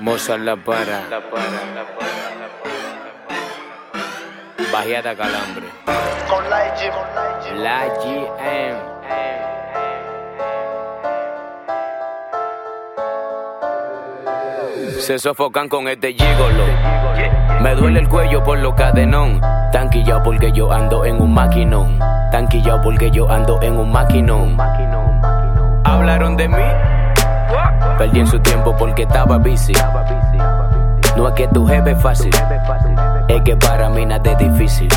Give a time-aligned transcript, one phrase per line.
[0.00, 1.02] Mozart la para.
[4.72, 5.66] Bajeada calambre.
[6.26, 7.54] Con la IG, con la IG.
[7.58, 8.78] La GM.
[15.00, 16.64] Se sofocan con este gigolo.
[17.60, 19.42] Me duele el cuello por lo cadenón.
[19.70, 21.98] Tanquillao porque yo ando en un maquinón.
[22.32, 24.56] Tanquillao porque yo ando en un maquinón.
[25.84, 26.89] Hablaron de mí.
[28.00, 29.74] Perdí en su tiempo porque estaba busy.
[31.18, 32.32] No es que tu jefe es fácil.
[33.28, 34.88] Es que para mí nada es difícil.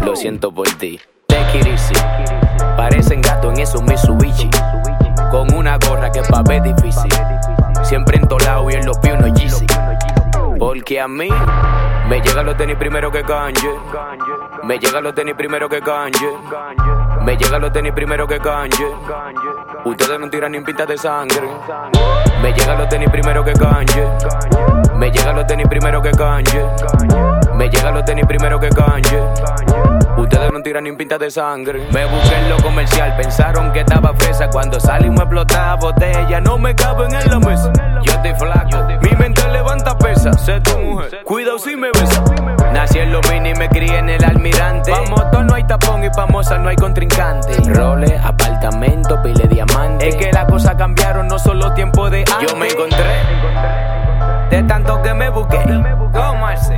[0.00, 1.00] Lo siento por ti.
[1.26, 1.94] Take it easy.
[2.76, 4.48] Parecen gatos en esos Mitsubishi.
[5.32, 7.10] Con una gorra que pa' ver difícil.
[7.82, 9.66] Siempre entolado y en los pies unos Yeezy.
[10.56, 11.28] Porque a mí
[12.08, 13.70] me llegan los tenis primero que canje.
[14.62, 16.28] Me llegan los tenis primero que canje.
[17.26, 18.86] Me llegan los tenis primero que canje.
[19.84, 21.48] Ustedes no tiran ni pintas de sangre.
[22.40, 24.08] Me llegan los tenis primero que canje.
[24.94, 26.64] Me llegan los tenis primero que canje.
[27.56, 29.20] Me llegan los tenis primero que canje.
[30.16, 31.88] Ustedes no tiran ni pintas de sangre.
[31.90, 34.48] Me busqué en lo comercial, pensaron que estaba fresa.
[34.48, 37.72] Cuando salimos explotaba botella, no me caben en la mesa.
[45.46, 47.56] No hay tapón y pa' moza no hay contrincante.
[47.72, 50.08] Roles, apartamento, pile diamante.
[50.08, 52.50] Es que las cosas cambiaron, no solo tiempo de antes.
[52.50, 53.04] Yo me encontré
[54.50, 55.58] de tanto que me busqué.
[56.12, 56.74] ¿Cómo así?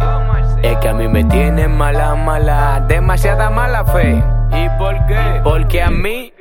[0.63, 4.23] Es que a mí me tienen mala, mala, demasiada mala fe.
[4.51, 5.41] ¿Y por qué?
[5.45, 6.33] Porque a mí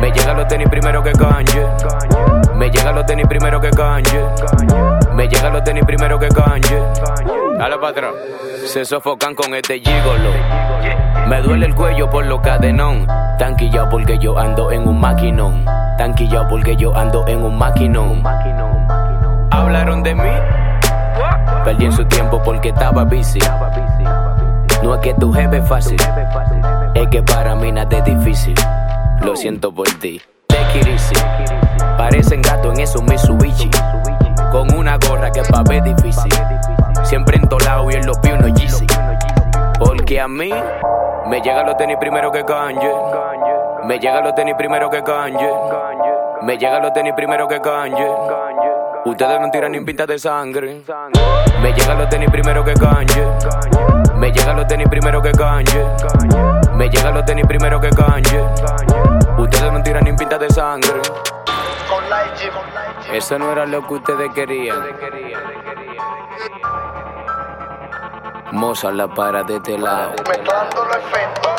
[0.00, 1.66] me llegan los tenis primero que canje.
[2.54, 4.24] Me llegan los tenis primero que canje.
[5.12, 6.82] Me llegan los tenis primero que canje.
[7.58, 8.12] Dale para atrás.
[8.66, 10.30] Se sofocan con este gigolo.
[11.28, 13.06] Me duele el cuello por lo cadenón.
[13.38, 15.64] Tanquillao porque yo ando en un maquinón.
[15.98, 18.22] Tanquillao porque yo ando en un maquinón.
[19.50, 20.30] Hablaron de mí.
[21.64, 23.40] Perdí en su tiempo porque estaba busy.
[24.82, 25.98] No es que tu jefe es fácil.
[26.94, 28.54] Es que para mí nada es difícil.
[29.20, 30.20] Lo siento por ti.
[31.96, 33.70] Parecen gatos en esos Mitsubishi.
[34.52, 36.30] Con una gorra que pa' ver difícil.
[40.26, 40.50] A mí
[41.28, 42.92] me llegan los tenis primero que canje.
[43.84, 45.48] Me llegan los tenis primero que canje.
[46.42, 48.08] Me llegan los tenis primero que canje.
[49.04, 50.82] Ustedes no tiran ni pintas de sangre.
[51.62, 53.24] Me llegan los tenis primero que canje.
[54.16, 55.84] Me llegan los tenis primero que canje.
[56.74, 58.40] Me llegan los tenis primero que canje.
[59.38, 61.02] Ustedes no tiran ni pintas de sangre.
[63.12, 64.76] Eso no era lo que ustedes querían.
[68.56, 70.14] Moza la para de lado.
[70.26, 71.55] Mezclando los efectos.